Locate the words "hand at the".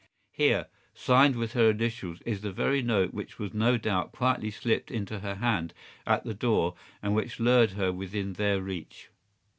5.35-6.33